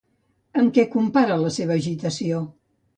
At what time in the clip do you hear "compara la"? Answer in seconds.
0.95-1.55